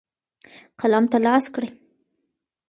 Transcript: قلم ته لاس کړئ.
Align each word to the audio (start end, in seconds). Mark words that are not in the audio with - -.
قلم 0.79 1.05
ته 1.11 1.17
لاس 1.25 1.45
کړئ. 1.55 1.69